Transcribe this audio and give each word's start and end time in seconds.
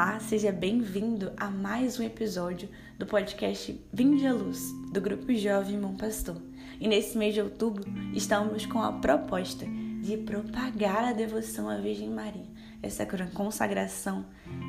Olá, 0.00 0.20
seja 0.20 0.52
bem-vindo 0.52 1.32
a 1.36 1.50
mais 1.50 1.98
um 1.98 2.04
episódio 2.04 2.68
do 2.96 3.04
podcast 3.04 3.84
Vinde 3.92 4.28
à 4.28 4.32
Luz, 4.32 4.72
do 4.92 5.00
Grupo 5.00 5.34
Jovem 5.34 5.76
Bom 5.80 5.96
Pastor. 5.96 6.40
E 6.78 6.86
nesse 6.86 7.18
mês 7.18 7.34
de 7.34 7.42
outubro 7.42 7.82
estamos 8.14 8.64
com 8.64 8.80
a 8.80 8.92
proposta 8.92 9.66
de 10.00 10.16
propagar 10.18 11.02
a 11.02 11.12
devoção 11.12 11.68
à 11.68 11.78
Virgem 11.78 12.10
Maria, 12.10 12.46
essa 12.80 13.04
consagração 13.34 14.24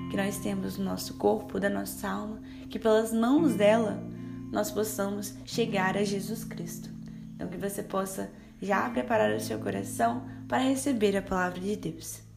que 0.10 0.18
nós 0.18 0.40
temos 0.40 0.80
no 0.80 0.86
nosso 0.86 1.14
corpo, 1.14 1.60
da 1.60 1.70
nossa 1.70 2.10
alma, 2.10 2.42
que 2.68 2.80
pelas 2.80 3.14
mãos 3.14 3.54
dela 3.54 4.02
nós 4.52 4.72
possamos 4.72 5.36
chegar 5.46 5.96
a 5.96 6.04
Jesus 6.04 6.44
Cristo. 6.44 6.90
Então 7.36 7.50
que 7.50 7.58
você 7.58 7.84
possa 7.84 8.32
já 8.60 8.90
preparar 8.90 9.36
o 9.36 9.40
seu 9.40 9.60
coração 9.60 10.26
para 10.48 10.64
receber 10.64 11.16
a 11.16 11.22
palavra 11.22 11.60
de 11.60 11.76
Deus. 11.76 12.29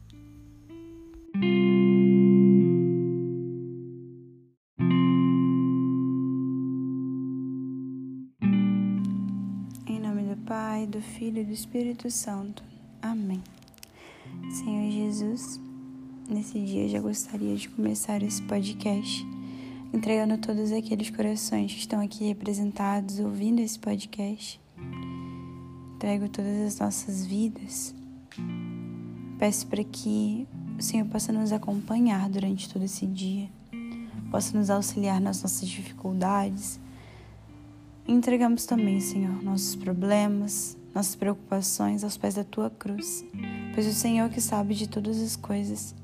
Filho 11.23 11.39
e 11.39 11.45
do 11.45 11.53
Espírito 11.53 12.11
Santo. 12.11 12.61
Amém. 13.01 13.41
Senhor 14.51 14.91
Jesus, 14.91 15.57
nesse 16.29 16.59
dia 16.59 16.89
já 16.89 16.99
gostaria 16.99 17.55
de 17.55 17.69
começar 17.69 18.21
esse 18.21 18.41
podcast 18.41 19.25
entregando 19.93 20.37
todos 20.37 20.73
aqueles 20.73 21.09
corações 21.09 21.71
que 21.71 21.79
estão 21.79 22.01
aqui 22.01 22.25
representados 22.25 23.19
ouvindo 23.19 23.61
esse 23.61 23.79
podcast. 23.79 24.59
Entrego 25.95 26.27
todas 26.27 26.59
as 26.67 26.79
nossas 26.79 27.25
vidas. 27.25 27.95
Peço 29.39 29.65
para 29.67 29.81
que 29.81 30.45
o 30.77 30.83
Senhor 30.83 31.05
possa 31.05 31.31
nos 31.31 31.53
acompanhar 31.53 32.29
durante 32.29 32.67
todo 32.67 32.83
esse 32.83 33.07
dia, 33.07 33.49
possa 34.29 34.57
nos 34.57 34.69
auxiliar 34.69 35.21
nas 35.21 35.41
nossas 35.41 35.69
dificuldades 35.69 36.81
entregamos 38.07 38.65
também, 38.65 38.99
Senhor, 38.99 39.41
nossos 39.43 39.75
problemas, 39.75 40.77
nossas 40.93 41.15
preocupações 41.15 42.03
aos 42.03 42.17
pés 42.17 42.35
da 42.35 42.43
tua 42.43 42.69
cruz, 42.69 43.25
pois 43.73 43.87
o 43.87 43.93
Senhor 43.93 44.29
que 44.29 44.39
sabe 44.39 44.75
de 44.75 44.87
todas 44.87 45.19
as 45.19 45.35
coisas. 45.35 45.95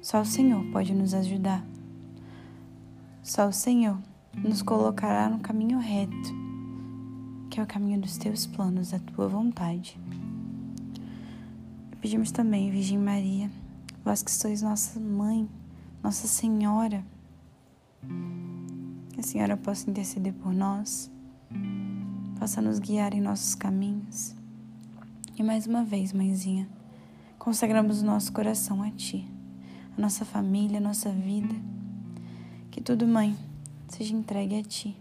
Só 0.00 0.20
o 0.20 0.26
Senhor 0.26 0.64
pode 0.66 0.94
nos 0.94 1.14
ajudar. 1.14 1.64
Só 3.22 3.48
o 3.48 3.52
Senhor 3.52 3.98
nos 4.36 4.62
colocará 4.62 5.28
no 5.28 5.38
caminho 5.40 5.78
reto, 5.78 6.34
que 7.50 7.58
é 7.58 7.62
o 7.62 7.66
caminho 7.66 8.00
dos 8.00 8.16
teus 8.16 8.46
planos, 8.46 8.90
da 8.90 8.98
tua 8.98 9.26
vontade. 9.26 9.98
Pedimos 12.00 12.30
também, 12.30 12.70
Virgem 12.70 12.98
Maria, 12.98 13.50
vós 14.04 14.22
que 14.22 14.30
sois 14.30 14.60
nossa 14.60 15.00
mãe, 15.00 15.48
Nossa 16.02 16.28
Senhora, 16.28 17.02
que 19.14 19.20
a 19.20 19.22
Senhora 19.22 19.56
possa 19.56 19.88
interceder 19.88 20.34
por 20.34 20.52
nós 20.52 21.10
possa 22.44 22.60
nos 22.60 22.78
guiar 22.78 23.14
em 23.14 23.22
nossos 23.22 23.54
caminhos. 23.54 24.34
E 25.34 25.42
mais 25.42 25.66
uma 25.66 25.82
vez, 25.82 26.12
mãezinha, 26.12 26.68
consagramos 27.38 28.02
o 28.02 28.04
nosso 28.04 28.30
coração 28.34 28.82
a 28.82 28.90
Ti, 28.90 29.26
a 29.96 29.98
nossa 29.98 30.26
família, 30.26 30.76
a 30.76 30.80
nossa 30.82 31.10
vida. 31.10 31.54
Que 32.70 32.82
tudo, 32.82 33.08
mãe, 33.08 33.34
seja 33.88 34.14
entregue 34.14 34.58
a 34.58 34.62
Ti. 34.62 34.94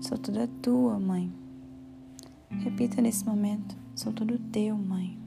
Sou 0.00 0.16
toda 0.16 0.46
tua, 0.62 1.00
mãe. 1.00 1.28
Repita 2.50 3.02
nesse 3.02 3.24
momento: 3.26 3.76
sou 3.96 4.12
tudo 4.12 4.38
teu, 4.38 4.78
mãe. 4.78 5.18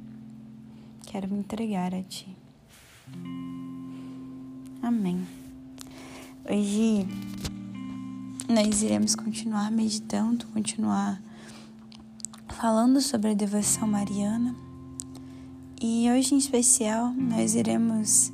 Quero 1.07 1.27
me 1.27 1.39
entregar 1.39 1.93
a 1.93 2.01
Ti. 2.03 2.33
Amém. 4.81 5.27
Hoje 6.49 7.05
nós 8.47 8.81
iremos 8.81 9.13
continuar 9.13 9.69
meditando, 9.69 10.45
continuar 10.47 11.21
falando 12.47 13.01
sobre 13.01 13.31
a 13.31 13.33
devoção 13.33 13.85
mariana. 13.85 14.55
E 15.81 16.09
hoje 16.09 16.33
em 16.33 16.37
especial 16.37 17.13
nós 17.13 17.55
iremos 17.55 18.31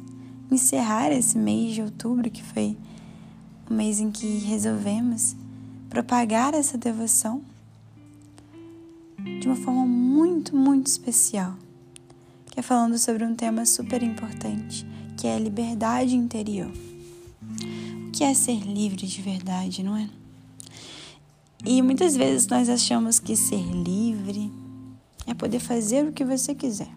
encerrar 0.52 1.12
esse 1.12 1.36
mês 1.36 1.74
de 1.74 1.82
outubro, 1.82 2.30
que 2.30 2.44
foi 2.44 2.78
o 3.70 3.74
mês 3.74 4.00
em 4.00 4.12
que 4.12 4.38
resolvemos 4.38 5.36
propagar 5.90 6.54
essa 6.54 6.78
devoção 6.78 7.42
de 9.40 9.48
uma 9.48 9.56
forma 9.56 9.86
muito, 9.86 10.56
muito 10.56 10.88
especial, 10.88 11.56
que 12.52 12.60
é 12.60 12.64
falando 12.64 13.00
sobre 13.00 13.26
um 13.26 13.36
tema 13.36 13.66
super 13.66 14.04
importante, 14.04 14.86
que 15.18 15.26
é 15.26 15.36
a 15.36 15.40
liberdade 15.40 16.16
interior 16.16 16.72
que 18.14 18.24
é 18.24 18.34
ser 18.36 18.60
livre 18.60 19.08
de 19.08 19.22
verdade, 19.24 19.82
não 19.82 19.98
é? 19.98 20.08
E 21.66 21.82
muitas 21.82 22.16
vezes 22.16 22.48
nós 22.48 22.70
achamos 22.70 23.20
que 23.20 23.36
ser 23.36 23.64
livre 23.72 24.52
é 25.26 25.34
poder 25.34 25.60
fazer 25.60 26.08
o 26.08 26.14
que 26.14 26.24
você 26.24 26.54
quiser. 26.54 26.94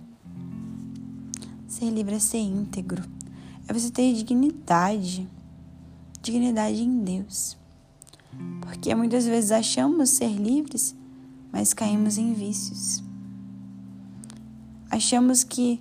Ser 1.66 1.91
livre 1.91 2.16
é 2.16 2.19
ser 2.19 2.38
íntegro, 2.38 3.03
é 3.66 3.72
você 3.72 3.91
ter 3.91 4.12
dignidade, 4.12 5.27
dignidade 6.21 6.82
em 6.82 7.03
Deus. 7.03 7.56
Porque 8.60 8.94
muitas 8.94 9.25
vezes 9.25 9.50
achamos 9.50 10.10
ser 10.10 10.37
livres, 10.37 10.94
mas 11.50 11.72
caímos 11.72 12.19
em 12.19 12.34
vícios. 12.34 13.03
Achamos 14.91 15.43
que, 15.43 15.81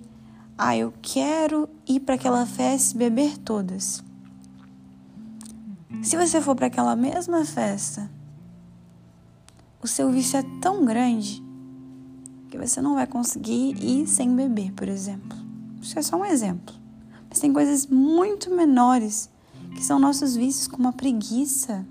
ah, 0.56 0.74
eu 0.74 0.94
quero 1.02 1.68
ir 1.86 2.00
para 2.00 2.14
aquela 2.14 2.46
festa 2.46 2.94
e 2.94 2.98
beber 2.98 3.36
todas. 3.36 4.02
Se 6.02 6.16
você 6.16 6.40
for 6.40 6.56
para 6.56 6.66
aquela 6.66 6.96
mesma 6.96 7.44
festa, 7.44 8.10
o 9.82 9.86
seu 9.86 10.10
vício 10.10 10.38
é 10.38 10.42
tão 10.60 10.84
grande 10.84 11.42
que 12.50 12.58
você 12.58 12.80
não 12.80 12.94
vai 12.94 13.06
conseguir 13.06 13.76
ir 13.82 14.06
sem 14.06 14.34
beber, 14.34 14.72
por 14.72 14.88
exemplo. 14.88 15.38
Isso 15.80 15.98
é 15.98 16.02
só 16.02 16.16
um 16.16 16.24
exemplo. 16.24 16.74
Mas 17.28 17.38
tem 17.38 17.52
coisas 17.52 17.86
muito 17.86 18.50
menores 18.50 19.30
que 19.74 19.84
são 19.84 19.98
nossos 19.98 20.34
vícios, 20.34 20.66
como 20.66 20.88
a 20.88 20.92
preguiça. 20.92 21.86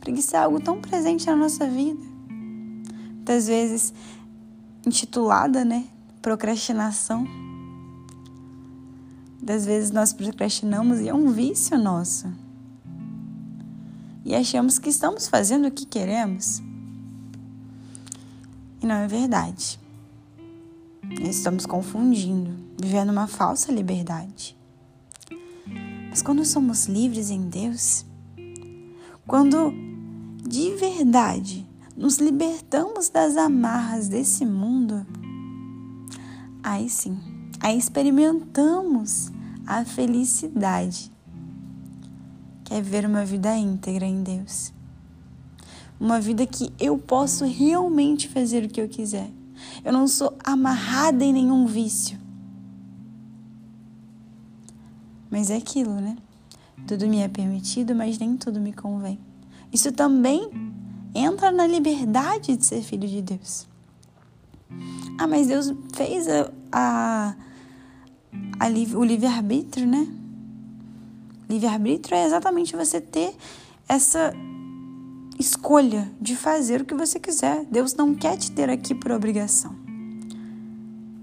preguiça 0.00 0.38
é 0.38 0.40
algo 0.40 0.60
tão 0.60 0.80
presente 0.80 1.26
na 1.26 1.36
nossa 1.36 1.68
vida. 1.68 2.02
Muitas 3.14 3.46
vezes 3.46 3.94
intitulada, 4.84 5.64
né? 5.64 5.84
Procrastinação. 6.20 7.24
Das 9.40 9.64
vezes 9.64 9.90
nós 9.90 10.12
procrastinamos 10.12 11.00
e 11.00 11.08
é 11.08 11.14
um 11.14 11.30
vício 11.30 11.78
nosso 11.78 12.26
e 14.30 14.34
achamos 14.36 14.78
que 14.78 14.88
estamos 14.88 15.26
fazendo 15.26 15.66
o 15.66 15.72
que 15.72 15.84
queremos. 15.84 16.62
E 18.80 18.86
não 18.86 18.94
é 18.94 19.08
verdade. 19.08 19.80
Estamos 21.20 21.66
confundindo, 21.66 22.54
vivendo 22.80 23.10
uma 23.10 23.26
falsa 23.26 23.72
liberdade. 23.72 24.56
Mas 26.08 26.22
quando 26.22 26.44
somos 26.44 26.86
livres 26.86 27.28
em 27.28 27.48
Deus, 27.48 28.06
quando 29.26 29.72
de 30.48 30.76
verdade 30.76 31.66
nos 31.96 32.18
libertamos 32.18 33.08
das 33.08 33.36
amarras 33.36 34.06
desse 34.06 34.46
mundo, 34.46 35.04
aí 36.62 36.88
sim, 36.88 37.18
aí 37.58 37.76
experimentamos 37.76 39.32
a 39.66 39.84
felicidade 39.84 41.10
é 42.70 42.80
viver 42.80 43.04
uma 43.04 43.24
vida 43.24 43.54
íntegra 43.56 44.06
em 44.06 44.22
Deus. 44.22 44.72
Uma 45.98 46.20
vida 46.20 46.46
que 46.46 46.72
eu 46.78 46.96
posso 46.96 47.44
realmente 47.44 48.28
fazer 48.28 48.64
o 48.64 48.68
que 48.68 48.80
eu 48.80 48.88
quiser. 48.88 49.28
Eu 49.84 49.92
não 49.92 50.06
sou 50.06 50.34
amarrada 50.42 51.24
em 51.24 51.32
nenhum 51.32 51.66
vício. 51.66 52.18
Mas 55.28 55.50
é 55.50 55.56
aquilo, 55.56 55.94
né? 55.94 56.16
Tudo 56.86 57.06
me 57.06 57.18
é 57.18 57.28
permitido, 57.28 57.94
mas 57.94 58.18
nem 58.18 58.36
tudo 58.36 58.60
me 58.60 58.72
convém. 58.72 59.18
Isso 59.72 59.92
também 59.92 60.50
entra 61.14 61.52
na 61.52 61.66
liberdade 61.66 62.56
de 62.56 62.64
ser 62.64 62.82
filho 62.82 63.06
de 63.06 63.20
Deus. 63.20 63.68
Ah, 65.18 65.26
mas 65.26 65.48
Deus 65.48 65.72
fez 65.94 66.26
a, 66.28 66.50
a, 66.72 67.34
a 68.58 68.96
o 68.96 69.04
livre-arbítrio, 69.04 69.86
né? 69.86 70.19
Livre-arbítrio 71.50 72.16
é 72.16 72.24
exatamente 72.24 72.76
você 72.76 73.00
ter 73.00 73.34
essa 73.88 74.32
escolha 75.36 76.08
de 76.20 76.36
fazer 76.36 76.80
o 76.80 76.84
que 76.84 76.94
você 76.94 77.18
quiser. 77.18 77.64
Deus 77.64 77.92
não 77.92 78.14
quer 78.14 78.36
te 78.36 78.52
ter 78.52 78.70
aqui 78.70 78.94
por 78.94 79.10
obrigação. 79.10 79.74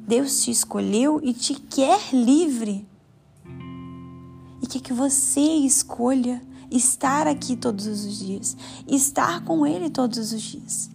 Deus 0.06 0.44
te 0.44 0.52
escolheu 0.52 1.22
e 1.24 1.34
te 1.34 1.54
quer 1.54 2.14
livre. 2.14 2.86
E 4.62 4.68
quer 4.68 4.82
que 4.82 4.92
você 4.92 5.40
escolha 5.40 6.42
estar 6.70 7.26
aqui 7.26 7.56
todos 7.56 7.88
os 7.88 8.20
dias, 8.20 8.58
estar 8.86 9.46
com 9.46 9.66
Ele 9.66 9.90
todos 9.90 10.34
os 10.34 10.42
dias. 10.42 10.90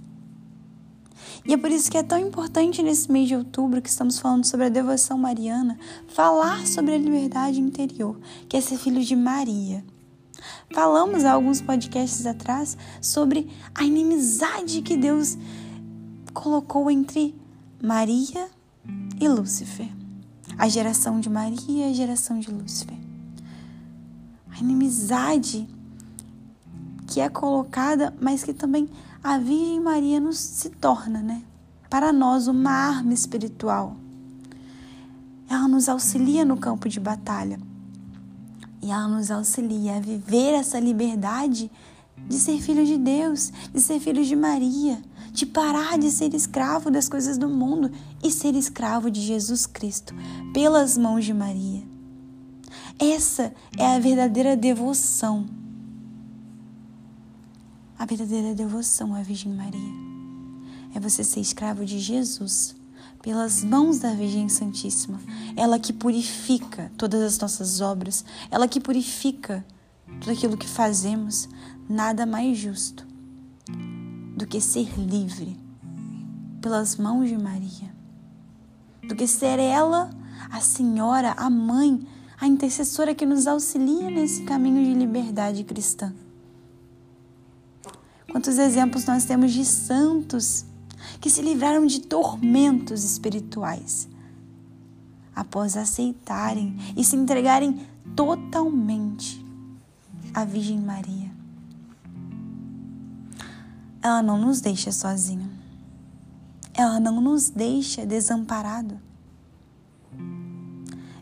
E 1.45 1.53
é 1.53 1.57
por 1.57 1.71
isso 1.71 1.91
que 1.91 1.99
é 1.99 2.03
tão 2.03 2.19
importante 2.19 2.83
nesse 2.83 3.11
mês 3.11 3.27
de 3.27 3.35
outubro 3.35 3.83
que 3.83 3.89
estamos 3.89 4.19
falando 4.19 4.45
sobre 4.45 4.67
a 4.67 4.69
devoção 4.69 5.19
mariana, 5.19 5.77
falar 6.09 6.67
sobre 6.67 6.95
a 6.95 6.99
liberdade 6.99 7.61
interior, 7.61 8.17
que 8.49 8.57
é 8.57 8.61
ser 8.61 8.79
filho 8.79 9.03
de 9.03 9.17
Maria. 9.17 9.85
Falamos 10.73 11.25
há 11.25 11.33
alguns 11.33 11.61
podcasts 11.61 12.27
atrás 12.27 12.77
sobre 13.01 13.49
a 13.75 13.85
inimizade 13.85 14.83
que 14.83 14.97
Deus 14.97 15.37
colocou 16.33 16.91
entre 16.91 17.35
Maria 17.83 18.49
e 19.21 19.29
Lúcifer. 19.29 19.89
A 20.57 20.69
geração 20.69 21.19
de 21.19 21.29
Maria 21.29 21.89
e 21.89 21.91
a 21.91 21.93
geração 21.93 22.39
de 22.39 22.51
Lúcifer. 22.51 22.97
A 24.51 24.61
inimizade 24.61 25.69
que 27.07 27.21
é 27.21 27.29
colocada, 27.29 28.15
mas 28.21 28.43
que 28.43 28.55
também 28.55 28.89
a 29.23 29.39
Virgem 29.39 29.81
Maria 29.81 30.19
nos 30.19 30.39
se 30.39 30.69
torna, 30.71 31.21
né? 31.21 31.43
Para 31.89 32.13
nós, 32.13 32.49
uma 32.49 32.71
arma 32.71 33.15
espiritual. 33.15 33.97
Ela 35.49 35.69
nos 35.69 35.89
auxilia 35.89 36.45
no 36.45 36.57
campo 36.57 36.89
de 36.89 36.99
batalha. 36.99 37.61
E 38.83 38.91
ela 38.91 39.07
nos 39.07 39.31
auxilia 39.31 39.97
a 39.97 40.01
viver 40.01 40.55
essa 40.55 40.81
liberdade 40.81 41.71
de 42.29 42.37
ser 42.37 42.61
filho 42.61 42.85
de 42.85 42.99
Deus, 42.99 43.53
de 43.73 43.81
ser 43.81 44.01
filho 44.01 44.25
de 44.25 44.35
Maria, 44.35 45.01
de 45.31 45.47
parar 45.47 45.99
de 45.99 46.11
ser 46.11 46.35
escravo 46.35 46.91
das 46.91 47.09
coisas 47.09 47.39
do 47.39 47.49
mundo 47.49 47.91
e 48.25 48.31
ser 48.31 48.57
escravo 48.57 49.11
de 49.11 49.21
Jesus 49.21 49.67
Cristo, 49.67 50.15
pelas 50.53 50.99
mãos 50.99 51.25
de 51.25 51.33
Maria. 51.33 51.83
Essa 52.99 53.53
é 53.79 53.95
a 53.95 53.99
verdadeira 53.99 54.57
devoção. 54.57 55.62
A 58.03 58.05
verdadeira 58.05 58.53
devoção 58.53 59.15
à 59.15 59.23
Virgem 59.23 59.55
Maria 59.55 59.95
é 60.93 60.99
você 60.99 61.23
ser 61.23 61.39
escravo 61.39 61.85
de 61.85 62.01
Jesus 62.01 62.75
pelas 63.23 63.63
mãos 63.63 64.01
da 64.01 64.13
Virgem 64.13 64.49
Santíssima. 64.49 65.21
Ela 65.57 65.79
que 65.79 65.93
purifica 65.93 66.91
todas 66.99 67.23
as 67.23 67.39
nossas 67.39 67.81
obras, 67.81 68.25
ela 68.51 68.67
que 68.67 68.81
purifica 68.81 69.65
tudo 70.21 70.33
aquilo 70.33 70.57
que 70.57 70.67
fazemos. 70.67 71.49
Nada 71.89 72.27
mais 72.27 72.59
justo 72.59 73.07
do 74.37 74.49
que 74.49 74.61
ser 74.61 74.99
livre 74.99 75.57
pelas 76.61 76.97
mãos 76.97 77.29
de 77.29 77.39
Maria, 77.39 77.95
do 79.07 79.15
que 79.15 79.29
ser 79.29 79.61
ela 79.61 80.11
a 80.51 80.61
Senhora, 80.61 81.35
a 81.37 81.49
Mãe, 81.49 82.05
a 82.37 82.49
intercessora 82.49 83.15
que 83.15 83.25
nos 83.25 83.47
auxilia 83.47 84.11
nesse 84.11 84.43
caminho 84.43 84.83
de 84.83 84.93
liberdade 84.93 85.63
cristã. 85.63 86.13
Quantos 88.33 88.57
exemplos 88.57 89.05
nós 89.05 89.27
temos 89.27 89.53
de 89.53 89.63
santos 89.63 90.65
que 91.21 91.29
se 91.29 91.43
livraram 91.43 91.87
de 91.87 92.01
tormentos 92.01 93.05
espirituais 93.05 94.09
após 95.37 95.77
aceitarem 95.77 96.75
e 96.97 97.05
se 97.05 97.15
entregarem 97.15 97.87
totalmente 98.17 99.45
à 100.33 100.47
Virgem 100.47 100.81
Maria. 100.81 101.31
Ela 104.01 104.23
não 104.23 104.39
nos 104.39 104.63
deixa 104.63 104.91
sozinhos. 104.91 105.53
Ela 106.73 106.99
não 106.99 107.21
nos 107.21 107.51
deixa 107.51 108.07
desamparado. 108.07 108.99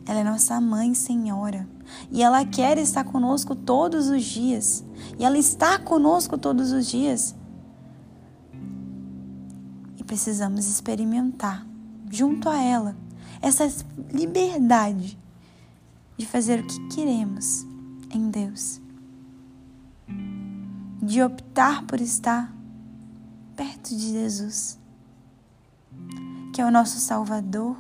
Ela 0.07 0.21
é 0.21 0.25
nossa 0.25 0.61
mãe 0.61 0.95
senhora 0.95 1.69
e 2.11 2.23
ela 2.23 2.45
quer 2.45 2.79
estar 2.79 3.05
conosco 3.05 3.55
todos 3.55 4.09
os 4.09 4.25
dias. 4.25 4.85
E 5.19 5.25
ela 5.25 5.39
está 5.39 5.79
conosco 5.79 6.37
todos 6.37 6.73
os 6.73 6.87
dias. 6.87 7.35
E 9.97 10.05
precisamos 10.05 10.67
experimentar, 10.67 11.67
junto 12.11 12.49
a 12.49 12.61
ela, 12.61 12.97
essa 13.41 13.69
liberdade 14.13 15.19
de 16.17 16.27
fazer 16.27 16.61
o 16.61 16.67
que 16.67 16.89
queremos 16.89 17.67
em 18.11 18.31
Deus. 18.31 18.81
De 21.03 21.23
optar 21.23 21.85
por 21.87 22.01
estar 22.01 22.55
perto 23.57 23.91
de 23.91 24.13
Jesus, 24.13 24.79
que 26.53 26.61
é 26.61 26.65
o 26.65 26.71
nosso 26.71 26.99
Salvador, 26.99 27.77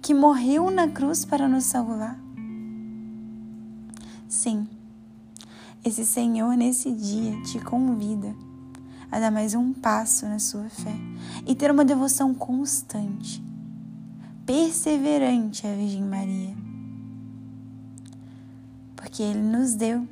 que 0.00 0.14
morreu 0.14 0.70
na 0.70 0.88
cruz 0.88 1.24
para 1.24 1.48
nos 1.48 1.64
salvar. 1.64 2.23
Sim, 4.34 4.66
esse 5.84 6.04
Senhor 6.04 6.56
nesse 6.56 6.90
dia 6.90 7.40
te 7.44 7.60
convida 7.60 8.34
a 9.10 9.20
dar 9.20 9.30
mais 9.30 9.54
um 9.54 9.72
passo 9.72 10.26
na 10.26 10.40
sua 10.40 10.68
fé 10.68 10.92
e 11.46 11.54
ter 11.54 11.70
uma 11.70 11.84
devoção 11.84 12.34
constante, 12.34 13.40
perseverante 14.44 15.64
à 15.68 15.72
Virgem 15.72 16.02
Maria. 16.02 16.54
Porque 18.96 19.22
Ele 19.22 19.40
nos 19.40 19.74
deu, 19.76 20.06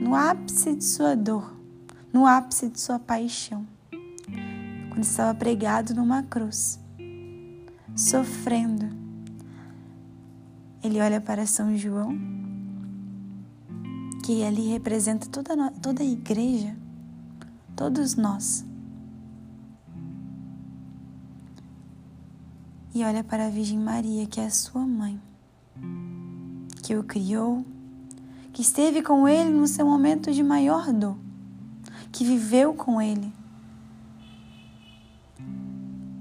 no 0.00 0.14
ápice 0.14 0.74
de 0.74 0.84
sua 0.84 1.14
dor, 1.14 1.54
no 2.10 2.26
ápice 2.26 2.70
de 2.70 2.80
sua 2.80 2.98
paixão, 2.98 3.66
quando 4.88 5.04
estava 5.04 5.38
pregado 5.38 5.94
numa 5.94 6.22
cruz, 6.22 6.80
sofrendo. 7.94 8.88
Ele 10.82 10.98
olha 11.02 11.20
para 11.20 11.46
São 11.46 11.76
João 11.76 12.47
que 14.28 14.44
ali 14.44 14.68
representa 14.68 15.26
toda, 15.26 15.70
toda 15.80 16.02
a 16.02 16.06
igreja, 16.06 16.76
todos 17.74 18.14
nós. 18.14 18.62
E 22.94 23.02
olha 23.02 23.24
para 23.24 23.46
a 23.46 23.48
Virgem 23.48 23.78
Maria, 23.78 24.26
que 24.26 24.38
é 24.38 24.44
a 24.44 24.50
sua 24.50 24.86
mãe, 24.86 25.18
que 26.82 26.94
o 26.94 27.02
criou, 27.02 27.64
que 28.52 28.60
esteve 28.60 29.00
com 29.00 29.26
ele 29.26 29.48
no 29.48 29.66
seu 29.66 29.86
momento 29.86 30.30
de 30.30 30.42
maior 30.42 30.92
dor, 30.92 31.16
que 32.12 32.22
viveu 32.22 32.74
com 32.74 33.00
ele. 33.00 33.32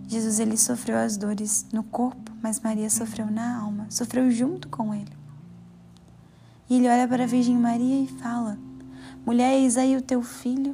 Jesus 0.07 0.39
ele 0.39 0.56
sofreu 0.56 0.98
as 0.98 1.18
dores 1.18 1.65
no 1.74 1.83
corpo, 1.83 2.31
mas 2.42 2.62
Maria 2.62 2.89
sofreu 2.89 3.30
na 3.30 3.59
alma, 3.59 3.86
sofreu 3.89 4.31
junto 4.31 4.69
com 4.69 4.94
ele. 4.94 5.17
E 6.69 6.75
ele 6.75 6.90
olha 6.90 7.08
para 7.08 7.24
a 7.24 7.28
Virgem 7.28 7.58
Maria 7.58 8.02
e 8.02 8.08
fala: 8.08 8.58
Mulher, 9.25 9.54
eis 9.54 9.78
aí 9.78 9.96
o 9.96 10.02
teu 10.02 10.22
filho. 10.22 10.74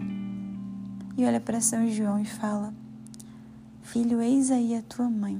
E 1.15 1.23
olha 1.23 1.39
para 1.39 1.61
São 1.61 1.87
João 1.89 2.19
e 2.19 2.25
fala: 2.25 2.73
Filho, 3.81 4.21
eis 4.21 4.49
aí 4.49 4.75
a 4.75 4.81
tua 4.81 5.09
mãe. 5.09 5.39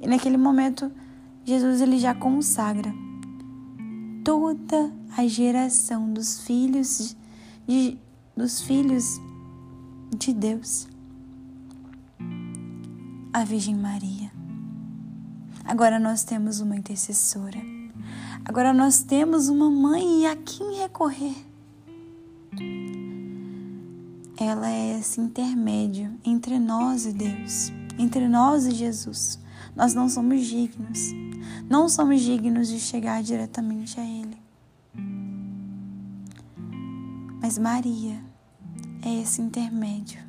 E 0.00 0.06
naquele 0.06 0.36
momento, 0.36 0.90
Jesus 1.44 1.80
ele 1.80 1.98
já 1.98 2.14
consagra 2.14 2.92
toda 4.24 4.92
a 5.16 5.26
geração 5.26 6.12
dos 6.12 6.40
filhos 6.40 7.16
de, 7.66 7.98
dos 8.36 8.60
filhos 8.60 9.20
de 10.16 10.32
Deus. 10.32 10.88
A 13.32 13.44
Virgem 13.44 13.76
Maria. 13.76 14.32
Agora 15.64 16.00
nós 16.00 16.24
temos 16.24 16.60
uma 16.60 16.76
intercessora 16.76 17.77
Agora 18.44 18.72
nós 18.72 19.02
temos 19.02 19.48
uma 19.48 19.70
mãe 19.70 20.26
a 20.26 20.36
quem 20.36 20.78
recorrer. 20.78 21.36
Ela 24.40 24.70
é 24.70 24.98
esse 24.98 25.20
intermédio 25.20 26.12
entre 26.24 26.58
nós 26.58 27.04
e 27.06 27.12
Deus, 27.12 27.72
entre 27.98 28.28
nós 28.28 28.66
e 28.66 28.70
Jesus. 28.70 29.38
Nós 29.74 29.94
não 29.94 30.08
somos 30.08 30.46
dignos, 30.46 31.12
não 31.68 31.88
somos 31.88 32.20
dignos 32.20 32.68
de 32.68 32.80
chegar 32.80 33.22
diretamente 33.22 33.98
a 34.00 34.04
Ele. 34.04 34.36
Mas 37.40 37.58
Maria 37.58 38.20
é 39.02 39.22
esse 39.22 39.40
intermédio, 39.40 40.20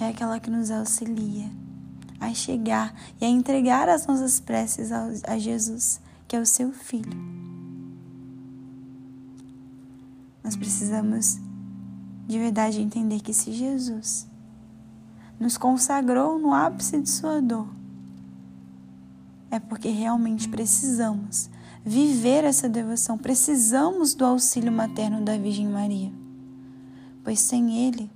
é 0.00 0.08
aquela 0.08 0.38
que 0.38 0.50
nos 0.50 0.70
auxilia 0.70 1.50
a 2.20 2.32
chegar 2.32 2.94
e 3.20 3.24
a 3.24 3.28
entregar 3.28 3.88
as 3.88 4.06
nossas 4.06 4.40
preces 4.40 4.90
a 4.92 5.38
Jesus 5.38 6.00
que 6.34 6.36
é 6.36 6.40
o 6.40 6.46
seu 6.46 6.72
filho. 6.72 7.16
Nós 10.42 10.56
precisamos 10.56 11.38
de 12.26 12.36
verdade 12.40 12.80
entender 12.80 13.20
que 13.20 13.32
se 13.32 13.52
Jesus 13.52 14.28
nos 15.38 15.56
consagrou 15.56 16.36
no 16.36 16.52
ápice 16.52 17.00
de 17.00 17.08
sua 17.08 17.40
dor, 17.40 17.68
é 19.48 19.60
porque 19.60 19.88
realmente 19.90 20.48
precisamos 20.48 21.48
viver 21.84 22.42
essa 22.42 22.68
devoção, 22.68 23.16
precisamos 23.16 24.12
do 24.12 24.24
auxílio 24.24 24.72
materno 24.72 25.24
da 25.24 25.38
Virgem 25.38 25.68
Maria, 25.68 26.12
pois 27.22 27.38
sem 27.38 27.86
Ele, 27.86 28.10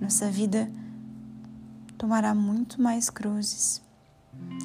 nossa 0.00 0.28
vida 0.32 0.68
tomará 1.96 2.34
muito 2.34 2.82
mais 2.82 3.08
cruzes, 3.08 3.80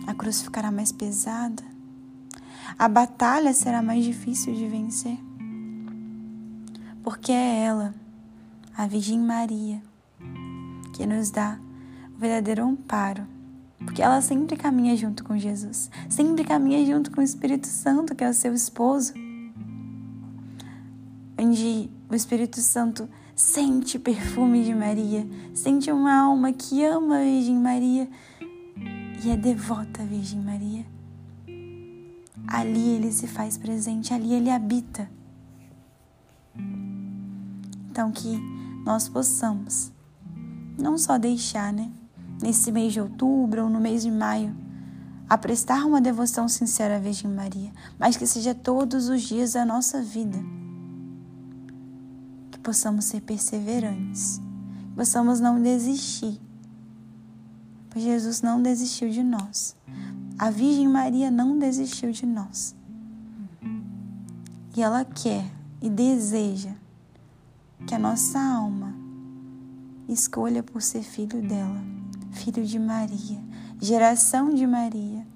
a 0.08 0.16
cruz 0.16 0.42
ficará 0.42 0.72
mais 0.72 0.92
pesada, 0.92 1.71
a 2.78 2.88
batalha 2.88 3.54
será 3.54 3.82
mais 3.82 4.04
difícil 4.04 4.54
de 4.54 4.68
vencer. 4.68 5.18
Porque 7.04 7.32
é 7.32 7.64
ela, 7.64 7.94
a 8.78 8.88
Virgem 8.88 9.20
Maria, 9.20 9.82
que 10.94 11.06
nos 11.06 11.32
dá 11.32 11.60
o 12.16 12.20
verdadeiro 12.20 12.64
amparo, 12.64 13.26
porque 13.80 14.02
ela 14.02 14.22
sempre 14.22 14.56
caminha 14.56 14.96
junto 14.96 15.24
com 15.24 15.38
Jesus, 15.38 15.90
sempre 16.10 16.44
caminha 16.44 16.86
junto 16.86 17.12
com 17.12 17.22
o 17.22 17.24
Espírito 17.24 17.68
Santo, 17.68 18.14
que 18.14 18.24
é 18.24 18.30
o 18.30 18.34
seu 18.34 18.54
esposo, 18.54 19.14
onde 21.40 21.90
o 22.10 22.16
Espírito 22.16 22.60
Santo 22.60 23.10
sente 23.36 23.98
o 23.98 24.00
perfume 24.00 24.64
de 24.64 24.76
Maria, 24.76 25.28
sente 25.54 25.92
uma 25.92 26.14
alma 26.14 26.54
que 26.54 26.84
ama 26.84 27.18
a 27.18 27.24
Virgem 27.24 27.56
Maria 27.56 28.08
e 29.24 29.30
é 29.30 29.36
devota 29.36 30.04
à 30.04 30.06
Virgem 30.06 30.40
Maria. 30.40 30.86
Ali 32.52 32.90
ele 32.90 33.14
se 33.14 33.28
faz 33.28 33.58
presente, 33.58 34.14
ali 34.14 34.34
ele 34.34 34.50
habita. 34.50 35.10
Então 37.90 38.12
que 38.12 38.38
nós 38.86 39.08
possamos 39.08 39.90
não 40.78 40.98
só 40.98 41.18
deixar, 41.18 41.72
né, 41.72 41.90
nesse 42.42 42.70
mês 42.70 42.92
de 42.92 43.00
outubro 43.00 43.64
ou 43.64 43.70
no 43.70 43.80
mês 43.80 44.02
de 44.02 44.12
maio, 44.12 44.54
a 45.30 45.38
prestar 45.38 45.86
uma 45.86 46.02
devoção 46.02 46.50
sincera 46.50 46.98
à 46.98 47.00
Virgem 47.00 47.32
Maria, 47.32 47.72
mas 47.98 48.18
que 48.18 48.28
seja 48.28 48.54
todos 48.54 49.08
os 49.08 49.22
dias 49.22 49.54
da 49.54 49.64
nossa 49.64 50.02
vida. 50.02 50.38
Que 52.52 52.60
possamos 52.60 53.06
ser 53.06 53.22
perseverantes, 53.22 54.42
que 54.90 54.96
possamos 54.96 55.40
não 55.40 55.62
desistir, 55.62 56.38
pois 57.92 58.04
Jesus 58.04 58.42
não 58.42 58.62
desistiu 58.62 59.10
de 59.10 59.22
nós. 59.22 59.76
A 60.40 60.50
Virgem 60.50 60.88
Maria 60.88 61.30
não 61.30 61.60
desistiu 61.60 62.12
de 62.12 62.26
nós. 62.26 62.76
E 64.76 64.82
ela 64.82 65.06
quer 65.06 65.46
e 65.82 65.90
deseja 65.90 66.74
que 67.86 67.94
a 67.94 68.00
nossa 68.00 68.40
alma 68.40 68.96
escolha 70.08 70.64
por 70.64 70.82
ser 70.82 71.04
filho 71.04 71.42
dela, 71.42 71.82
filho 72.32 72.66
de 72.66 72.80
Maria, 72.80 73.44
geração 73.80 74.54
de 74.54 74.66
Maria, 74.66 75.28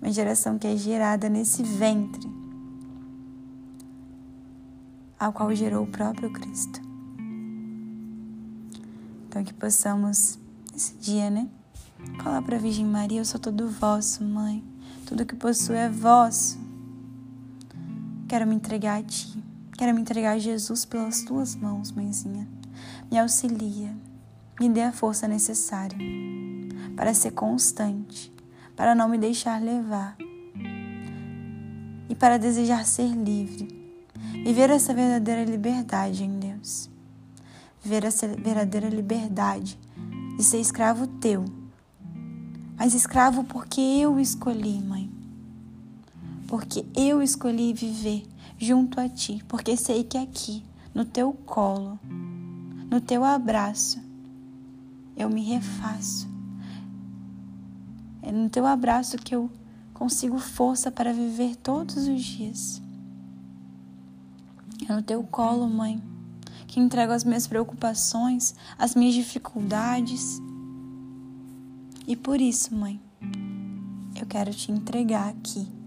uma 0.00 0.12
geração 0.12 0.58
que 0.58 0.66
é 0.66 0.76
gerada 0.76 1.28
nesse 1.28 1.62
ventre, 1.62 2.30
ao 5.18 5.32
qual 5.32 5.54
gerou 5.54 5.84
o 5.84 5.90
próprio 5.90 6.30
Cristo. 6.32 6.80
Então 9.28 9.42
que 9.42 9.54
possamos 9.54 10.38
esse 10.74 10.94
dia, 10.96 11.30
né? 11.30 11.48
Falar 12.22 12.42
para 12.42 12.56
a 12.56 12.58
Virgem 12.58 12.86
Maria, 12.86 13.20
eu 13.20 13.24
sou 13.24 13.40
todo 13.40 13.68
vosso, 13.68 14.22
mãe. 14.22 14.62
Tudo 15.06 15.26
que 15.26 15.34
possuo 15.34 15.74
é 15.74 15.88
vosso. 15.88 16.58
Quero 18.28 18.46
me 18.46 18.54
entregar 18.54 19.00
a 19.00 19.02
ti. 19.02 19.42
Quero 19.76 19.94
me 19.94 20.00
entregar 20.00 20.36
a 20.36 20.38
Jesus 20.38 20.84
pelas 20.84 21.22
tuas 21.22 21.56
mãos, 21.56 21.90
mãezinha. 21.92 22.48
Me 23.10 23.18
auxilia, 23.18 23.94
me 24.58 24.68
dê 24.68 24.82
a 24.82 24.92
força 24.92 25.26
necessária 25.26 25.98
para 26.96 27.12
ser 27.12 27.32
constante, 27.32 28.32
para 28.76 28.94
não 28.94 29.08
me 29.08 29.18
deixar 29.18 29.60
levar 29.60 30.16
e 32.08 32.14
para 32.14 32.38
desejar 32.38 32.86
ser 32.86 33.08
livre. 33.08 33.68
Viver 34.44 34.70
essa 34.70 34.94
verdadeira 34.94 35.44
liberdade 35.44 36.24
em 36.24 36.38
Deus. 36.38 36.88
Viver 37.82 38.04
essa 38.04 38.28
verdadeira 38.28 38.88
liberdade 38.88 39.78
de 40.36 40.44
ser 40.44 40.60
escravo 40.60 41.06
teu. 41.06 41.44
Mas 42.82 42.94
escravo 42.94 43.44
porque 43.44 43.80
eu 43.80 44.18
escolhi, 44.18 44.82
mãe. 44.82 45.08
Porque 46.48 46.84
eu 46.96 47.22
escolhi 47.22 47.72
viver 47.72 48.26
junto 48.58 48.98
a 48.98 49.08
ti, 49.08 49.40
porque 49.46 49.76
sei 49.76 50.02
que 50.02 50.18
aqui, 50.18 50.64
no 50.92 51.04
teu 51.04 51.32
colo, 51.32 51.96
no 52.90 53.00
teu 53.00 53.22
abraço, 53.22 54.00
eu 55.16 55.30
me 55.30 55.44
refaço. 55.44 56.28
É 58.20 58.32
no 58.32 58.50
teu 58.50 58.66
abraço 58.66 59.16
que 59.16 59.32
eu 59.32 59.48
consigo 59.94 60.40
força 60.40 60.90
para 60.90 61.12
viver 61.12 61.54
todos 61.54 62.08
os 62.08 62.20
dias. 62.20 62.82
É 64.88 64.92
no 64.92 65.02
teu 65.02 65.22
colo, 65.22 65.70
mãe, 65.70 66.02
que 66.66 66.80
entrego 66.80 67.12
as 67.12 67.22
minhas 67.22 67.46
preocupações, 67.46 68.56
as 68.76 68.96
minhas 68.96 69.14
dificuldades. 69.14 70.42
E 72.06 72.16
por 72.16 72.40
isso, 72.40 72.74
mãe, 72.74 73.00
eu 74.18 74.26
quero 74.26 74.52
te 74.52 74.70
entregar 74.72 75.28
aqui 75.28 75.82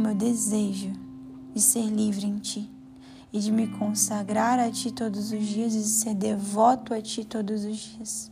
meu 0.00 0.14
desejo 0.14 0.92
de 1.54 1.60
ser 1.60 1.84
livre 1.86 2.26
em 2.26 2.38
Ti 2.38 2.70
e 3.32 3.40
de 3.40 3.50
me 3.50 3.66
consagrar 3.66 4.58
a 4.58 4.70
Ti 4.70 4.92
todos 4.92 5.32
os 5.32 5.44
dias 5.44 5.74
e 5.74 5.78
de 5.78 5.88
ser 5.88 6.14
devoto 6.14 6.94
a 6.94 7.02
Ti 7.02 7.24
todos 7.24 7.64
os 7.64 7.76
dias. 7.76 8.30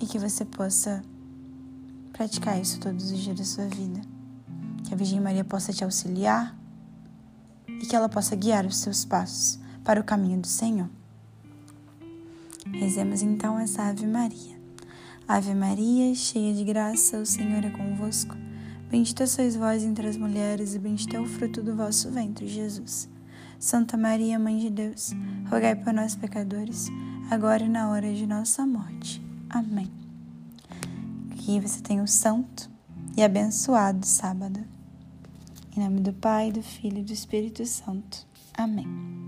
E 0.00 0.06
que 0.06 0.18
você 0.18 0.44
possa 0.44 1.02
praticar 2.12 2.60
isso 2.60 2.80
todos 2.80 3.10
os 3.10 3.18
dias 3.18 3.38
da 3.38 3.44
sua 3.44 3.66
vida. 3.66 4.00
Que 4.84 4.94
a 4.94 4.96
Virgem 4.96 5.20
Maria 5.20 5.44
possa 5.44 5.72
te 5.72 5.84
auxiliar 5.84 6.56
e 7.66 7.86
que 7.86 7.94
ela 7.94 8.08
possa 8.08 8.34
guiar 8.34 8.64
os 8.66 8.76
seus 8.76 9.04
passos 9.04 9.58
para 9.84 10.00
o 10.00 10.04
caminho 10.04 10.40
do 10.40 10.46
Senhor. 10.46 10.97
Rezemos 12.72 13.22
então 13.22 13.58
essa 13.58 13.82
Ave 13.84 14.06
Maria. 14.06 14.58
Ave 15.26 15.54
Maria, 15.54 16.14
cheia 16.14 16.54
de 16.54 16.64
graça, 16.64 17.18
o 17.18 17.26
Senhor 17.26 17.64
é 17.64 17.70
convosco. 17.70 18.34
Bendita 18.90 19.26
sois 19.26 19.54
vós 19.54 19.82
entre 19.84 20.08
as 20.08 20.16
mulheres, 20.16 20.74
e 20.74 20.78
bendito 20.78 21.14
é 21.14 21.20
o 21.20 21.26
fruto 21.26 21.62
do 21.62 21.76
vosso 21.76 22.10
ventre, 22.10 22.48
Jesus. 22.48 23.08
Santa 23.58 23.96
Maria, 23.96 24.38
Mãe 24.38 24.58
de 24.58 24.70
Deus, 24.70 25.12
rogai 25.50 25.74
por 25.74 25.92
nós, 25.92 26.14
pecadores, 26.14 26.88
agora 27.30 27.64
e 27.64 27.68
na 27.68 27.90
hora 27.90 28.14
de 28.14 28.26
nossa 28.26 28.64
morte. 28.64 29.20
Amém. 29.50 29.90
Que 31.36 31.60
você 31.60 31.82
tenha 31.82 32.02
um 32.02 32.06
santo 32.06 32.70
e 33.16 33.22
abençoado 33.22 34.06
sábado. 34.06 34.60
Em 35.76 35.80
nome 35.80 36.00
do 36.00 36.12
Pai, 36.12 36.50
do 36.52 36.62
Filho 36.62 36.98
e 36.98 37.04
do 37.04 37.12
Espírito 37.12 37.66
Santo. 37.66 38.26
Amém. 38.56 39.27